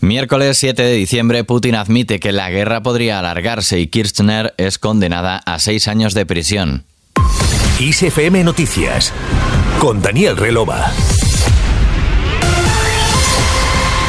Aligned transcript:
Miércoles 0.00 0.58
7 0.58 0.82
de 0.82 0.92
diciembre, 0.92 1.44
Putin 1.44 1.74
admite 1.74 2.20
que 2.20 2.32
la 2.32 2.50
guerra 2.50 2.82
podría 2.82 3.18
alargarse 3.18 3.80
y 3.80 3.88
Kirchner 3.88 4.54
es 4.56 4.78
condenada 4.78 5.38
a 5.38 5.58
seis 5.58 5.88
años 5.88 6.14
de 6.14 6.26
prisión. 6.26 6.84
ISFM 7.80 8.44
Noticias 8.44 9.12
con 9.78 10.00
Daniel 10.00 10.36
Relova. 10.36 10.92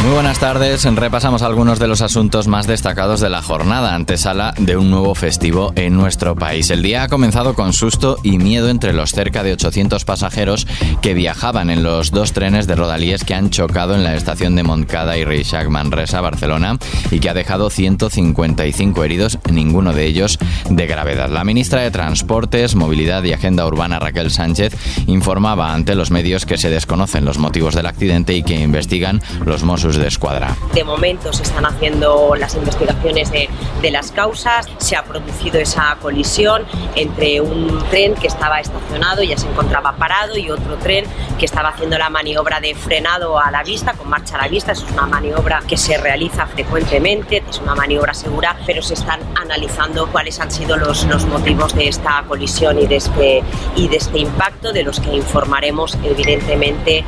Muy 0.07 0.13
buenas 0.13 0.39
tardes. 0.39 0.85
Repasamos 0.85 1.41
algunos 1.41 1.79
de 1.79 1.87
los 1.89 2.01
asuntos 2.01 2.47
más 2.47 2.65
destacados 2.65 3.19
de 3.19 3.29
la 3.29 3.41
jornada 3.41 3.93
antesala 3.93 4.53
de 4.57 4.77
un 4.77 4.89
nuevo 4.89 5.13
festivo 5.15 5.73
en 5.75 5.97
nuestro 5.97 6.33
país. 6.33 6.69
El 6.69 6.81
día 6.81 7.03
ha 7.03 7.09
comenzado 7.09 7.55
con 7.55 7.73
susto 7.73 8.17
y 8.23 8.37
miedo 8.37 8.69
entre 8.69 8.93
los 8.93 9.11
cerca 9.11 9.43
de 9.43 9.51
800 9.51 10.05
pasajeros 10.05 10.65
que 11.01 11.13
viajaban 11.13 11.69
en 11.69 11.83
los 11.83 12.11
dos 12.11 12.31
trenes 12.31 12.67
de 12.67 12.77
Rodalíes 12.77 13.25
que 13.25 13.33
han 13.33 13.49
chocado 13.49 13.95
en 13.95 14.05
la 14.05 14.15
estación 14.15 14.55
de 14.55 14.63
Montcada 14.63 15.17
y 15.17 15.25
Reixac 15.25 15.67
Manresa, 15.67 16.21
Barcelona, 16.21 16.77
y 17.11 17.19
que 17.19 17.29
ha 17.29 17.33
dejado 17.33 17.69
155 17.69 19.03
heridos, 19.03 19.39
ninguno 19.51 19.91
de 19.91 20.05
ellos 20.05 20.39
de 20.69 20.87
gravedad. 20.87 21.29
La 21.29 21.43
ministra 21.43 21.81
de 21.81 21.91
Transportes, 21.91 22.75
Movilidad 22.75 23.25
y 23.25 23.33
Agenda 23.33 23.67
Urbana, 23.67 23.99
Raquel 23.99 24.31
Sánchez, 24.31 24.73
informaba 25.07 25.73
ante 25.73 25.95
los 25.95 26.11
medios 26.11 26.45
que 26.45 26.57
se 26.57 26.69
desconocen 26.69 27.25
los 27.25 27.39
motivos 27.39 27.75
del 27.75 27.87
accidente 27.87 28.35
y 28.35 28.43
que 28.43 28.57
investigan 28.57 29.21
los 29.45 29.63
Mossos 29.63 29.96
de 29.99 30.07
Escuadra. 30.07 30.55
De 30.73 30.83
momento 30.83 31.33
se 31.33 31.43
están 31.43 31.65
haciendo 31.65 32.35
las 32.35 32.55
investigaciones 32.55 33.31
de, 33.31 33.49
de 33.81 33.91
las 33.91 34.11
causas. 34.11 34.67
Se 34.77 34.95
ha 34.95 35.03
producido 35.03 35.59
esa 35.59 35.97
colisión 36.01 36.63
entre 36.95 37.41
un 37.41 37.83
tren 37.89 38.15
que 38.15 38.27
estaba 38.27 38.59
estacionado, 38.59 39.23
y 39.23 39.27
ya 39.29 39.37
se 39.37 39.47
encontraba 39.47 39.95
parado, 39.97 40.37
y 40.37 40.49
otro 40.49 40.77
tren 40.77 41.05
que 41.39 41.45
estaba 41.45 41.69
haciendo 41.69 41.97
la 41.97 42.09
maniobra 42.09 42.59
de 42.59 42.75
frenado 42.75 43.39
a 43.39 43.51
la 43.51 43.63
vista, 43.63 43.93
con 43.93 44.09
marcha 44.09 44.35
a 44.35 44.43
la 44.43 44.47
vista. 44.47 44.71
Eso 44.71 44.85
es 44.85 44.91
una 44.91 45.05
maniobra 45.05 45.61
que 45.67 45.77
se 45.77 45.97
realiza 45.97 46.47
frecuentemente, 46.47 47.43
es 47.49 47.59
una 47.59 47.75
maniobra 47.75 48.13
segura, 48.13 48.57
pero 48.65 48.81
se 48.81 48.93
están 48.93 49.19
analizando 49.35 50.07
cuáles 50.07 50.39
han 50.39 50.51
sido 50.51 50.77
los, 50.77 51.05
los 51.05 51.25
motivos 51.25 51.73
de 51.75 51.87
esta 51.87 52.23
colisión 52.27 52.79
y 52.79 52.87
de, 52.87 52.97
este, 52.97 53.43
y 53.75 53.87
de 53.87 53.97
este 53.97 54.19
impacto, 54.19 54.73
de 54.73 54.83
los 54.83 54.99
que 54.99 55.15
informaremos 55.15 55.97
evidentemente. 56.03 57.05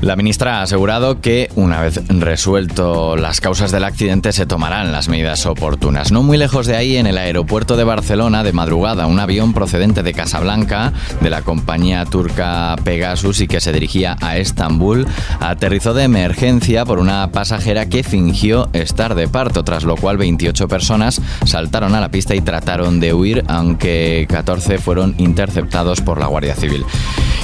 La 0.00 0.16
ministra 0.16 0.58
ha 0.58 0.62
asegurado 0.62 1.20
que 1.20 1.50
una 1.54 1.80
vez 1.80 2.00
resuelto 2.32 3.14
las 3.14 3.42
causas 3.42 3.72
del 3.72 3.84
accidente 3.84 4.32
se 4.32 4.46
tomarán 4.46 4.90
las 4.90 5.06
medidas 5.06 5.44
oportunas. 5.44 6.12
No 6.12 6.22
muy 6.22 6.38
lejos 6.38 6.66
de 6.66 6.76
ahí, 6.76 6.96
en 6.96 7.06
el 7.06 7.18
aeropuerto 7.18 7.76
de 7.76 7.84
Barcelona, 7.84 8.42
de 8.42 8.54
madrugada, 8.54 9.06
un 9.06 9.20
avión 9.20 9.52
procedente 9.52 10.02
de 10.02 10.14
Casablanca, 10.14 10.94
de 11.20 11.28
la 11.28 11.42
compañía 11.42 12.06
turca 12.06 12.74
Pegasus 12.84 13.42
y 13.42 13.48
que 13.48 13.60
se 13.60 13.70
dirigía 13.70 14.16
a 14.22 14.38
Estambul, 14.38 15.06
aterrizó 15.40 15.92
de 15.92 16.04
emergencia 16.04 16.86
por 16.86 17.00
una 17.00 17.30
pasajera 17.32 17.90
que 17.90 18.02
fingió 18.02 18.70
estar 18.72 19.14
de 19.14 19.28
parto, 19.28 19.62
tras 19.62 19.84
lo 19.84 19.96
cual 19.96 20.16
28 20.16 20.68
personas 20.68 21.20
saltaron 21.44 21.94
a 21.94 22.00
la 22.00 22.10
pista 22.10 22.34
y 22.34 22.40
trataron 22.40 22.98
de 22.98 23.12
huir, 23.12 23.44
aunque 23.46 24.26
14 24.30 24.78
fueron 24.78 25.14
interceptados 25.18 26.00
por 26.00 26.18
la 26.18 26.28
Guardia 26.28 26.54
Civil. 26.54 26.86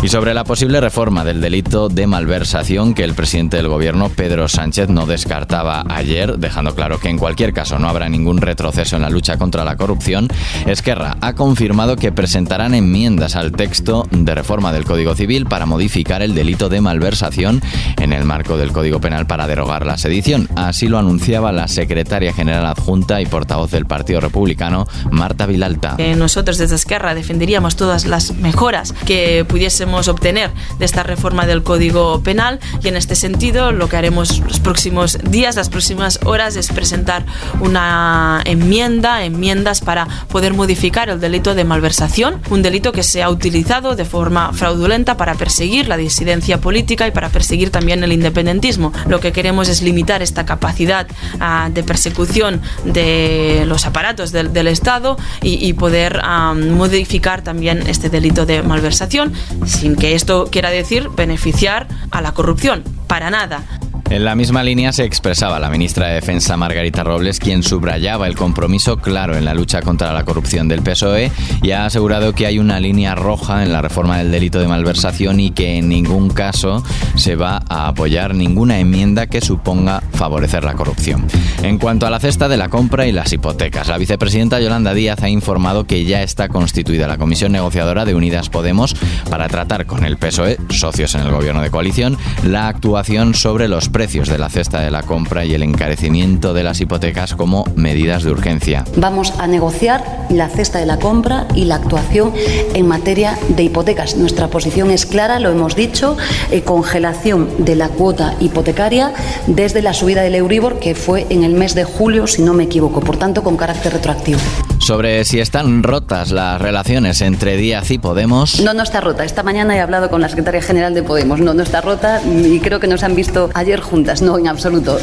Y 0.01 0.09
sobre 0.09 0.33
la 0.33 0.45
posible 0.45 0.81
reforma 0.81 1.25
del 1.25 1.41
delito 1.41 1.89
de 1.89 2.07
malversación 2.07 2.95
que 2.95 3.03
el 3.03 3.15
presidente 3.15 3.57
del 3.57 3.67
gobierno, 3.67 4.09
Pedro 4.11 4.47
Sánchez, 4.47 4.78
no 4.87 5.07
descartaba 5.07 5.85
ayer, 5.89 6.39
dejando 6.39 6.75
claro 6.75 7.01
que 7.01 7.09
en 7.09 7.19
cualquier 7.19 7.53
caso 7.53 7.79
no 7.81 7.89
habrá 7.89 8.09
ningún 8.09 8.39
retroceso 8.41 8.95
en 8.95 9.03
la 9.03 9.11
lucha 9.11 9.37
contra 9.37 9.65
la 9.65 9.77
corrupción, 9.77 10.29
Esquerra 10.67 11.17
ha 11.21 11.35
confirmado 11.35 11.97
que 11.97 12.13
presentarán 12.13 12.75
enmiendas 12.75 13.35
al 13.35 13.51
texto 13.53 14.07
de 14.11 14.35
reforma 14.35 14.73
del 14.73 14.85
Código 14.85 15.17
Civil 15.17 15.47
para 15.47 15.67
modificar 15.67 16.23
el 16.23 16.35
delito 16.35 16.69
de 16.69 16.81
malversación 16.81 17.61
en 17.99 18.13
el 18.13 18.25
marco 18.25 18.57
del 18.57 18.73
Código 18.73 19.01
Penal 19.01 19.27
para 19.27 19.49
derogar 19.49 19.85
la 19.85 19.99
sedición. 19.99 20.49
Así 20.55 20.87
lo 20.87 20.99
anunciaba 20.99 21.51
la 21.51 21.67
secretaria 21.67 22.33
general 22.33 22.67
adjunta 22.67 23.21
y 23.21 23.27
portavoz 23.27 23.73
del 23.73 23.87
Partido 23.87 24.21
Republicano, 24.21 24.87
Marta 25.11 25.47
Vilalta. 25.47 25.97
Eh, 25.99 26.15
nosotros 26.15 26.59
desde 26.59 26.77
Esquerra 26.77 27.15
defenderíamos 27.15 27.75
todas 27.75 28.07
las 28.07 28.37
mejoras 28.37 28.93
que 29.07 29.45
pudiésemos 29.45 30.07
obtener 30.07 30.53
de 30.79 30.85
esta 30.85 31.03
reforma 31.03 31.47
del 31.47 31.63
Código 31.63 32.23
Penal 32.23 32.61
y 32.83 32.89
en 32.89 32.97
este 32.97 33.17
sentido 33.17 33.73
lo 33.73 33.89
que 33.89 33.97
haremos 33.97 34.43
los 34.59 34.65
próximos 34.65 35.19
días, 35.31 35.55
las 35.55 35.69
próximas 35.69 36.19
horas 36.25 36.57
es 36.57 36.69
presentar 36.69 37.25
una 37.61 38.43
enmienda, 38.45 39.23
enmiendas 39.25 39.81
para 39.81 40.09
poder 40.29 40.53
modificar 40.53 41.09
el 41.09 41.21
delito 41.21 41.55
de 41.55 41.63
malversación, 41.63 42.43
un 42.51 42.63
delito 42.63 42.91
que 42.91 43.05
se 43.05 43.23
ha 43.23 43.31
utilizado 43.31 43.95
de 43.95 44.05
forma 44.05 44.53
fraudulenta 44.53 45.17
para 45.17 45.35
perseguir 45.35 45.87
la 45.87 45.97
disidencia 45.97 46.61
política 46.61 47.07
y 47.07 47.13
para 47.13 47.29
perseguir 47.29 47.71
también 47.71 48.03
el 48.03 48.13
independentismo. 48.13 48.93
Lo 49.07 49.21
que 49.21 49.31
queremos 49.31 49.69
es 49.69 49.81
limitar 49.81 50.23
esta 50.23 50.45
capacidad 50.45 51.07
uh, 51.35 51.73
de 51.73 51.85
persecución 51.85 52.61
de 52.85 53.65
los 53.65 53.87
aparatos 53.87 54.33
del, 54.33 54.53
del 54.53 54.67
Estado 54.67 55.17
y, 55.41 55.65
y 55.65 55.73
poder 55.75 56.21
um, 56.25 56.71
modificar 56.71 57.43
también 57.43 57.87
este 57.87 58.11
delito 58.11 58.45
de 58.45 58.63
malversación 58.63 59.33
sin 59.67 59.95
que 59.95 60.17
esto 60.17 60.49
quiera 60.51 60.71
decir 60.71 61.11
beneficiar 61.11 61.87
a 62.11 62.21
la 62.21 62.33
corrupción. 62.33 62.83
Para 63.07 63.31
nada. 63.31 63.63
En 64.11 64.25
la 64.25 64.35
misma 64.35 64.65
línea 64.65 64.91
se 64.93 65.05
expresaba 65.05 65.61
la 65.61 65.69
ministra 65.69 66.07
de 66.09 66.15
Defensa 66.15 66.57
Margarita 66.57 67.05
Robles, 67.05 67.39
quien 67.39 67.63
subrayaba 67.63 68.27
el 68.27 68.37
compromiso 68.37 68.97
claro 68.97 69.37
en 69.37 69.45
la 69.45 69.53
lucha 69.53 69.83
contra 69.83 70.15
la 70.15 70.25
corrupción 70.25 70.67
del 70.67 70.81
PSOE 70.81 71.31
y 71.63 71.73
ha 71.73 71.85
asegurado 71.85 72.33
que 72.33 72.47
hay 72.47 72.59
una 72.59 72.81
línea 72.81 73.15
roja 73.15 73.63
en 73.63 73.71
la 73.71 73.83
reforma 73.83 74.17
del 74.17 74.31
delito 74.31 74.61
de 74.61 74.67
malversación 74.67 75.41
y 75.41 75.51
que 75.51 75.77
en 75.77 75.91
ningún 75.91 76.31
caso 76.31 76.83
se 77.17 77.37
va 77.37 77.61
a 77.69 77.87
apoyar 77.89 78.35
ninguna 78.35 78.79
enmienda 78.79 79.27
que 79.27 79.43
suponga 79.43 80.03
favorecer 80.15 80.65
la 80.65 80.73
corrupción. 80.73 81.27
En 81.63 81.77
cuanto 81.77 82.07
a 82.07 82.11
la 82.11 82.19
cesta 82.19 82.49
de 82.49 82.57
la 82.57 82.71
compra 82.71 83.07
y 83.07 83.13
las 83.13 83.33
hipotecas, 83.35 83.89
la 83.89 83.99
vicepresidenta 83.99 84.59
Yolanda 84.59 84.95
Díaz 84.95 85.23
ha 85.23 85.29
informado 85.29 85.87
que 85.87 86.07
ya 86.07 86.23
está 86.23 86.49
constituida 86.49 87.09
la 87.09 87.19
comisión 87.19 87.53
negociadora 87.53 88.07
de 88.07 88.15
Unidas 88.15 88.49
Podemos 88.49 88.95
para 89.29 89.49
tratar 89.49 89.85
con 89.85 90.05
el 90.07 90.17
PSOE, 90.17 90.57
socios 90.71 91.15
en 91.15 91.21
el 91.21 91.31
gobierno 91.31 91.61
de 91.61 91.71
coalición, 91.71 92.17
la 92.43 92.69
actuación 92.69 93.35
sobre 93.35 93.69
los 93.69 93.91
precios 93.99 94.29
de 94.29 94.39
la 94.39 94.49
cesta 94.49 94.81
de 94.81 94.93
la 94.93 95.03
compra 95.03 95.45
y 95.45 95.55
el 95.55 95.65
encarecimiento 95.65 96.55
de 96.55 96.63
las 96.63 96.81
hipotecas 96.81 97.35
como 97.35 97.65
medidas 97.75 98.23
de 98.23 98.31
urgencia. 98.31 98.85
Vamos 98.95 99.35
a 99.41 99.49
negociar 99.49 100.29
la 100.31 100.49
cesta 100.49 100.79
de 100.79 100.87
la 100.87 101.01
compra 101.01 101.49
y 101.57 101.65
la 101.65 101.75
actuación 101.75 102.33
en 102.75 102.87
materia 102.87 103.37
de 103.49 103.65
hipotecas. 103.65 104.17
Nuestra 104.17 104.47
posición 104.51 104.93
es 104.93 105.05
clara, 105.05 105.41
lo 105.41 105.51
hemos 105.51 105.75
dicho, 105.75 106.17
eh, 106.53 106.63
congelación 106.63 107.49
de 107.59 107.75
la 107.75 107.89
cuota 107.89 108.37
hipotecaria 108.39 109.13
desde 109.49 109.83
la 109.83 109.93
subida 109.93 110.23
del 110.23 110.37
Euribor 110.37 110.79
que 110.79 110.95
fue 110.95 111.27
en 111.29 111.43
el 111.43 111.55
mes 111.55 111.75
de 111.75 111.83
julio, 111.83 112.29
si 112.29 112.43
no 112.43 112.55
me 112.55 112.63
equivoco, 112.63 113.01
por 113.01 113.17
tanto 113.17 113.43
con 113.43 113.57
carácter 113.57 113.95
retroactivo. 113.95 114.39
Sobre 114.81 115.25
si 115.25 115.41
están 115.41 115.83
rotas 115.83 116.31
las 116.31 116.61
relaciones 116.61 117.21
entre 117.21 117.57
Díaz 117.57 117.91
y 117.91 117.99
Podemos. 117.99 118.61
No, 118.61 118.75
no 118.75 118.83
está 118.83 119.01
rota. 119.01 119.25
Esta 119.25 119.43
mañana 119.43 119.77
he 119.77 119.81
hablado 119.81 120.09
con 120.09 120.21
la 120.21 120.29
secretaria 120.29 120.63
general 120.63 120.95
de 120.95 121.03
Podemos. 121.03 121.41
No, 121.41 121.55
no 121.55 121.63
está 121.63 121.81
rota 121.81 122.23
y 122.25 122.61
creo 122.61 122.81
que 122.81 122.87
nos 122.87 123.03
han 123.03 123.15
visto 123.15 123.51
ayer 123.55 123.81
juntas. 123.81 124.23
No, 124.23 124.39
en 124.39 124.49
absoluto. 124.49 124.99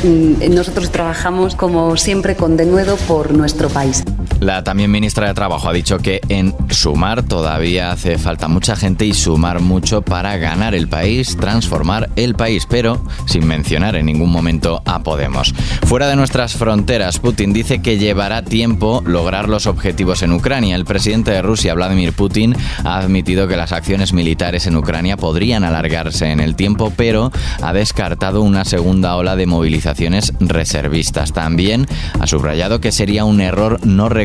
Nosotros 0.50 0.92
trabajamos 0.92 1.56
como 1.56 1.98
siempre 1.98 2.36
con 2.36 2.58
denuedo 2.58 2.96
por 2.98 3.34
nuestro 3.34 3.70
país. 3.70 4.04
La 4.42 4.64
también 4.64 4.92
ministra 4.92 5.28
de 5.28 5.34
Trabajo 5.34 5.70
ha 5.70 5.74
dicho 5.74 5.98
que 5.98 6.20
en 6.28 6.54
sumar 6.70 7.24
todavía 7.24 7.92
hace 7.92 8.18
falta 8.18 8.48
mucha 8.48 8.76
gente 8.76 9.06
y 9.06 9.14
sumar 9.14 9.62
mucho 9.62 10.02
para 10.02 10.38
ganar 10.38 10.76
el 10.76 10.88
país, 10.90 11.38
transformar 11.38 12.10
el 12.16 12.36
país, 12.36 12.68
pero 12.70 13.02
sin 13.26 13.48
mencionar 13.48 13.96
en 13.96 14.06
ningún 14.06 14.30
momento 14.30 14.82
a 14.86 15.00
Podemos. 15.00 15.54
Fuera 15.86 16.08
de 16.08 16.16
nuestras 16.16 16.54
fronteras, 16.54 17.20
Putin 17.20 17.54
dice 17.54 17.82
que 17.82 17.98
llevará 17.98 18.44
tiempo 18.44 19.02
lograr 19.06 19.48
los 19.48 19.68
objetivos 19.68 20.22
en 20.22 20.34
Ucrania. 20.34 20.76
El 20.76 20.86
presidente 20.86 21.32
de 21.32 21.42
Rusia, 21.42 21.74
Vladimir 21.74 22.14
Putin, 22.14 22.56
ha 22.84 22.98
admitido 22.98 23.48
que 23.48 23.58
las 23.58 23.72
acciones 23.72 24.14
militares 24.14 24.68
en 24.68 24.76
Ucrania 24.76 25.16
podrían 25.16 25.64
alargarse 25.64 26.32
en 26.32 26.40
el 26.40 26.56
tiempo, 26.56 26.92
pero 26.96 27.32
ha 27.62 27.74
descartado 27.74 28.42
una 28.42 28.66
segunda 28.66 29.16
ola 29.16 29.36
de 29.36 29.46
movilizaciones 29.46 30.34
reservistas. 30.40 31.32
También 31.32 31.88
ha 32.20 32.28
subrayado 32.28 32.82
que 32.82 32.92
sería 32.92 33.26
un 33.26 33.40
error 33.42 33.80
no 33.86 34.10
reconocer 34.10 34.25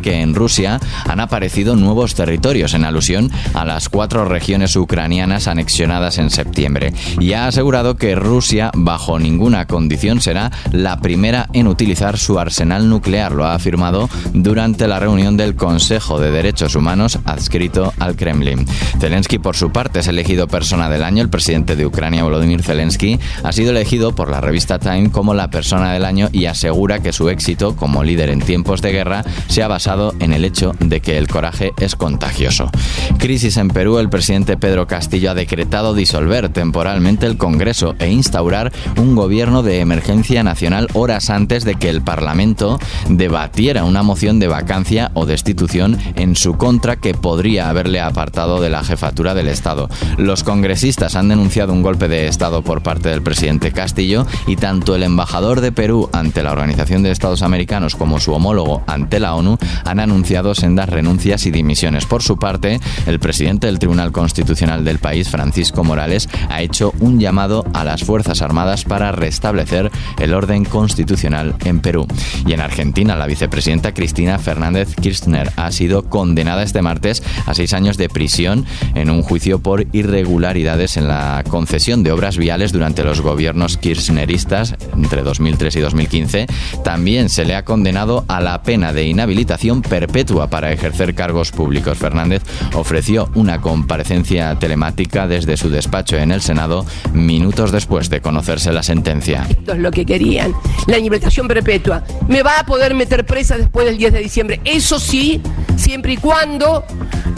que 0.00 0.20
en 0.20 0.34
Rusia 0.34 0.80
han 1.08 1.20
aparecido 1.20 1.76
nuevos 1.76 2.14
territorios 2.14 2.74
en 2.74 2.84
alusión 2.84 3.30
a 3.54 3.64
las 3.64 3.88
cuatro 3.88 4.24
regiones 4.24 4.76
ucranianas 4.76 5.48
anexionadas 5.48 6.18
en 6.18 6.30
septiembre 6.30 6.92
y 7.20 7.32
ha 7.32 7.46
asegurado 7.46 7.96
que 7.96 8.14
Rusia 8.14 8.70
bajo 8.74 9.18
ninguna 9.18 9.66
condición 9.66 10.20
será 10.20 10.50
la 10.70 11.00
primera 11.00 11.48
en 11.52 11.66
utilizar 11.66 12.18
su 12.18 12.38
arsenal 12.38 12.88
nuclear, 12.88 13.32
lo 13.32 13.44
ha 13.44 13.54
afirmado 13.54 14.08
durante 14.32 14.86
la 14.88 15.00
reunión 15.00 15.36
del 15.36 15.54
Consejo 15.54 16.20
de 16.20 16.30
Derechos 16.30 16.74
Humanos 16.74 17.18
adscrito 17.24 17.92
al 17.98 18.16
Kremlin. 18.16 18.66
Zelensky 19.00 19.38
por 19.38 19.56
su 19.56 19.70
parte 19.70 20.00
es 20.00 20.08
elegido 20.08 20.46
persona 20.48 20.88
del 20.88 21.02
año, 21.02 21.22
el 21.22 21.30
presidente 21.30 21.76
de 21.76 21.86
Ucrania 21.86 22.24
Volodymyr 22.24 22.62
Zelensky 22.62 23.18
ha 23.42 23.52
sido 23.52 23.70
elegido 23.70 24.14
por 24.14 24.30
la 24.30 24.40
revista 24.40 24.78
Time 24.78 25.10
como 25.10 25.34
la 25.34 25.50
persona 25.50 25.92
del 25.92 26.04
año 26.04 26.28
y 26.32 26.46
asegura 26.46 27.00
que 27.00 27.12
su 27.12 27.28
éxito 27.28 27.76
como 27.76 28.02
líder 28.04 28.30
en 28.30 28.40
tiempos 28.40 28.82
de 28.82 28.92
guerra 28.92 29.21
se 29.48 29.62
ha 29.62 29.68
basado 29.68 30.14
en 30.20 30.32
el 30.32 30.44
hecho 30.44 30.72
de 30.80 31.00
que 31.00 31.18
el 31.18 31.28
coraje 31.28 31.72
es 31.78 31.96
contagioso. 31.96 32.70
Crisis 33.18 33.56
en 33.56 33.68
Perú, 33.68 33.98
el 33.98 34.08
presidente 34.08 34.56
Pedro 34.56 34.86
Castillo 34.86 35.30
ha 35.30 35.34
decretado 35.34 35.94
disolver 35.94 36.48
temporalmente 36.48 37.26
el 37.26 37.36
Congreso 37.36 37.94
e 37.98 38.10
instaurar 38.10 38.72
un 38.96 39.14
gobierno 39.14 39.62
de 39.62 39.80
emergencia 39.80 40.42
nacional 40.42 40.88
horas 40.94 41.30
antes 41.30 41.64
de 41.64 41.74
que 41.74 41.88
el 41.88 42.02
Parlamento 42.02 42.78
debatiera 43.08 43.84
una 43.84 44.02
moción 44.02 44.38
de 44.38 44.48
vacancia 44.48 45.10
o 45.14 45.26
destitución 45.26 45.98
en 46.16 46.36
su 46.36 46.56
contra 46.56 46.96
que 46.96 47.14
podría 47.14 47.68
haberle 47.68 48.00
apartado 48.00 48.60
de 48.60 48.70
la 48.70 48.84
jefatura 48.84 49.34
del 49.34 49.48
Estado. 49.48 49.88
Los 50.18 50.42
congresistas 50.42 51.16
han 51.16 51.28
denunciado 51.28 51.72
un 51.72 51.82
golpe 51.82 52.08
de 52.08 52.28
Estado 52.28 52.62
por 52.62 52.82
parte 52.82 53.08
del 53.08 53.22
presidente 53.22 53.72
Castillo 53.72 54.26
y 54.46 54.56
tanto 54.56 54.94
el 54.94 55.02
embajador 55.02 55.60
de 55.60 55.72
Perú 55.72 56.08
ante 56.12 56.42
la 56.42 56.52
Organización 56.52 57.02
de 57.02 57.10
Estados 57.10 57.42
Americanos 57.42 57.96
como 57.96 58.20
su 58.20 58.32
homólogo 58.32 58.82
ante 58.86 59.11
la 59.20 59.34
ONU 59.34 59.58
han 59.84 60.00
anunciado 60.00 60.54
sendas 60.54 60.88
renuncias 60.88 61.46
y 61.46 61.50
dimisiones. 61.50 62.06
Por 62.06 62.22
su 62.22 62.38
parte, 62.38 62.80
el 63.06 63.18
presidente 63.20 63.66
del 63.66 63.78
Tribunal 63.78 64.12
Constitucional 64.12 64.84
del 64.84 64.98
país, 64.98 65.28
Francisco 65.28 65.84
Morales, 65.84 66.28
ha 66.48 66.62
hecho 66.62 66.92
un 67.00 67.20
llamado 67.20 67.64
a 67.74 67.84
las 67.84 68.04
Fuerzas 68.04 68.42
Armadas 68.42 68.84
para 68.84 69.12
restablecer 69.12 69.90
el 70.18 70.34
orden 70.34 70.64
constitucional 70.64 71.54
en 71.64 71.80
Perú. 71.80 72.06
Y 72.46 72.52
en 72.52 72.60
Argentina, 72.60 73.16
la 73.16 73.26
vicepresidenta 73.26 73.94
Cristina 73.94 74.38
Fernández 74.38 74.94
Kirchner 74.94 75.52
ha 75.56 75.70
sido 75.70 76.04
condenada 76.04 76.62
este 76.62 76.82
martes 76.82 77.22
a 77.46 77.54
seis 77.54 77.72
años 77.72 77.96
de 77.96 78.08
prisión 78.08 78.66
en 78.94 79.10
un 79.10 79.22
juicio 79.22 79.60
por 79.60 79.86
irregularidades 79.92 80.96
en 80.96 81.08
la 81.08 81.44
concesión 81.48 82.02
de 82.02 82.12
obras 82.12 82.36
viales 82.36 82.72
durante 82.72 83.04
los 83.04 83.20
gobiernos 83.20 83.76
kirchneristas 83.76 84.76
entre 84.94 85.22
2003 85.22 85.76
y 85.76 85.80
2015. 85.80 86.46
También 86.84 87.28
se 87.28 87.44
le 87.44 87.54
ha 87.54 87.64
condenado 87.64 88.24
a 88.28 88.40
la 88.40 88.62
pena 88.62 88.92
de 88.92 89.01
inhabilitación 89.04 89.82
perpetua 89.82 90.48
para 90.48 90.72
ejercer 90.72 91.14
cargos 91.14 91.50
públicos. 91.50 91.98
Fernández 91.98 92.42
ofreció 92.74 93.30
una 93.34 93.60
comparecencia 93.60 94.58
telemática 94.58 95.26
desde 95.26 95.56
su 95.56 95.70
despacho 95.70 96.16
en 96.16 96.32
el 96.32 96.40
Senado 96.40 96.86
minutos 97.12 97.72
después 97.72 98.10
de 98.10 98.20
conocerse 98.20 98.72
la 98.72 98.82
sentencia. 98.82 99.46
Esto 99.48 99.72
es 99.72 99.78
lo 99.78 99.90
que 99.90 100.04
querían, 100.04 100.54
la 100.86 100.98
inhabilitación 100.98 101.48
perpetua. 101.48 102.04
Me 102.28 102.42
va 102.42 102.60
a 102.60 102.66
poder 102.66 102.94
meter 102.94 103.26
presa 103.26 103.56
después 103.56 103.86
del 103.86 103.98
10 103.98 104.12
de 104.12 104.20
diciembre. 104.20 104.60
Eso 104.64 104.98
sí, 104.98 105.40
siempre 105.76 106.14
y 106.14 106.16
cuando 106.16 106.84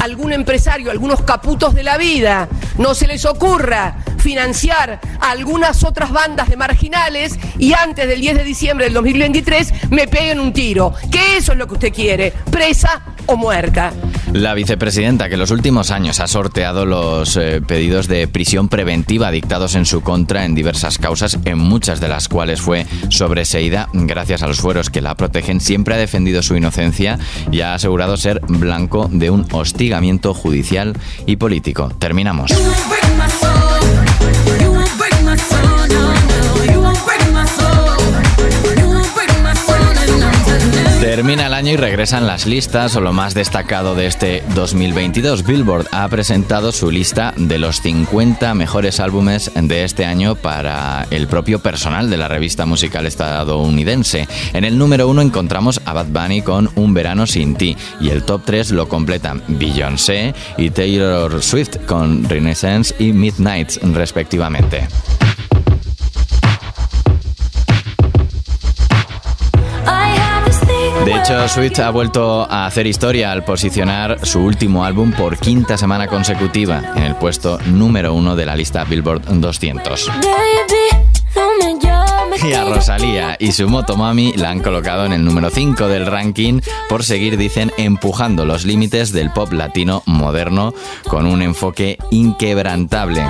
algún 0.04 0.32
empresario, 0.32 0.90
algunos 0.90 1.22
caputos 1.22 1.74
de 1.74 1.82
la 1.82 1.96
vida, 1.96 2.48
no 2.78 2.94
se 2.94 3.06
les 3.06 3.24
ocurra 3.24 3.96
financiar 4.18 5.00
a 5.20 5.30
algunas 5.30 5.84
otras 5.84 6.10
bandas 6.10 6.48
de 6.48 6.56
marginales 6.56 7.38
y 7.58 7.72
antes 7.74 8.08
del 8.08 8.20
10 8.20 8.38
de 8.38 8.44
diciembre 8.44 8.86
del 8.86 8.94
2023 8.94 9.90
me 9.90 10.06
peguen 10.06 10.40
un 10.40 10.52
tiro. 10.52 10.94
Que 11.10 11.36
eso 11.36 11.52
es 11.52 11.58
lo 11.58 11.66
que 11.66 11.74
usted 11.74 11.92
quiere, 11.92 12.32
presa 12.50 13.02
o 13.26 13.36
muerta. 13.36 13.92
La 14.34 14.52
vicepresidenta, 14.54 15.28
que 15.28 15.34
en 15.34 15.40
los 15.40 15.52
últimos 15.52 15.92
años 15.92 16.18
ha 16.18 16.26
sorteado 16.26 16.84
los 16.86 17.36
eh, 17.36 17.62
pedidos 17.64 18.08
de 18.08 18.26
prisión 18.26 18.68
preventiva 18.68 19.30
dictados 19.30 19.76
en 19.76 19.86
su 19.86 20.00
contra 20.00 20.44
en 20.44 20.56
diversas 20.56 20.98
causas, 20.98 21.38
en 21.44 21.56
muchas 21.56 22.00
de 22.00 22.08
las 22.08 22.28
cuales 22.28 22.60
fue 22.60 22.84
sobreseída 23.10 23.88
gracias 23.92 24.42
a 24.42 24.48
los 24.48 24.58
fueros 24.58 24.90
que 24.90 25.00
la 25.00 25.14
protegen, 25.14 25.60
siempre 25.60 25.94
ha 25.94 25.98
defendido 25.98 26.42
su 26.42 26.56
inocencia 26.56 27.16
y 27.52 27.60
ha 27.60 27.74
asegurado 27.74 28.16
ser 28.16 28.40
blanco 28.48 29.08
de 29.08 29.30
un 29.30 29.46
hostigamiento 29.52 30.34
judicial 30.34 30.94
y 31.26 31.36
político. 31.36 31.92
Terminamos. 32.00 32.50
Termina 41.14 41.46
el 41.46 41.54
año 41.54 41.70
y 41.70 41.76
regresan 41.76 42.26
las 42.26 42.44
listas 42.44 42.96
o 42.96 43.00
lo 43.00 43.12
más 43.12 43.34
destacado 43.34 43.94
de 43.94 44.06
este 44.08 44.42
2022. 44.56 45.46
Billboard 45.46 45.86
ha 45.92 46.08
presentado 46.08 46.72
su 46.72 46.90
lista 46.90 47.32
de 47.36 47.60
los 47.60 47.80
50 47.82 48.52
mejores 48.54 48.98
álbumes 48.98 49.52
de 49.54 49.84
este 49.84 50.06
año 50.06 50.34
para 50.34 51.06
el 51.12 51.28
propio 51.28 51.60
personal 51.60 52.10
de 52.10 52.16
la 52.16 52.26
revista 52.26 52.66
musical 52.66 53.06
estadounidense. 53.06 54.26
En 54.54 54.64
el 54.64 54.76
número 54.76 55.06
uno 55.06 55.22
encontramos 55.22 55.80
a 55.84 55.92
Bad 55.92 56.06
Bunny 56.06 56.42
con 56.42 56.68
Un 56.74 56.94
verano 56.94 57.28
sin 57.28 57.54
ti 57.54 57.76
y 58.00 58.08
el 58.08 58.24
top 58.24 58.42
3 58.44 58.72
lo 58.72 58.88
completan 58.88 59.40
Beyoncé 59.46 60.34
y 60.58 60.70
Taylor 60.70 61.40
Swift 61.40 61.76
con 61.86 62.28
Renaissance 62.28 62.92
y 62.98 63.12
Midnights 63.12 63.78
respectivamente. 63.84 64.88
Hecho, 71.24 71.48
Switch 71.48 71.78
ha 71.78 71.90
vuelto 71.90 72.42
a 72.50 72.66
hacer 72.66 72.86
historia 72.86 73.32
al 73.32 73.44
posicionar 73.44 74.26
su 74.26 74.40
último 74.40 74.84
álbum 74.84 75.10
por 75.12 75.38
quinta 75.38 75.78
semana 75.78 76.06
consecutiva 76.06 76.92
en 76.96 77.02
el 77.04 77.16
puesto 77.16 77.58
número 77.66 78.12
uno 78.12 78.36
de 78.36 78.44
la 78.44 78.54
lista 78.54 78.84
Billboard 78.84 79.22
200. 79.22 80.10
Y 82.42 82.52
a 82.52 82.64
Rosalía 82.64 83.36
y 83.38 83.52
su 83.52 83.68
Motomami 83.68 84.34
la 84.36 84.50
han 84.50 84.60
colocado 84.60 85.06
en 85.06 85.14
el 85.14 85.24
número 85.24 85.48
5 85.48 85.88
del 85.88 86.04
ranking 86.04 86.60
por 86.90 87.04
seguir, 87.04 87.38
dicen, 87.38 87.72
empujando 87.78 88.44
los 88.44 88.66
límites 88.66 89.12
del 89.12 89.30
pop 89.30 89.50
latino 89.52 90.02
moderno 90.04 90.74
con 91.08 91.26
un 91.26 91.40
enfoque 91.40 91.96
inquebrantable. 92.10 93.24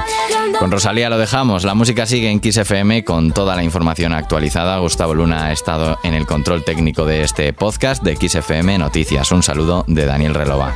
Con 0.58 0.70
Rosalía 0.70 1.10
lo 1.10 1.18
dejamos, 1.18 1.64
la 1.64 1.74
música 1.74 2.06
sigue 2.06 2.30
en 2.30 2.40
Kiss 2.40 2.56
FM 2.56 3.04
con 3.04 3.32
toda 3.32 3.56
la 3.56 3.62
información 3.62 4.12
actualizada. 4.12 4.78
Gustavo 4.78 5.14
Luna 5.14 5.46
ha 5.46 5.52
estado 5.52 5.98
en 6.04 6.14
el 6.14 6.26
control 6.26 6.64
técnico 6.64 7.04
de 7.04 7.22
este 7.22 7.52
podcast 7.52 8.02
de 8.02 8.16
Kiss 8.16 8.36
FM 8.36 8.78
Noticias. 8.78 9.30
Un 9.32 9.42
saludo 9.42 9.84
de 9.88 10.06
Daniel 10.06 10.34
Relova. 10.34 10.74